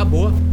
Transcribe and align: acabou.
acabou. 0.00 0.49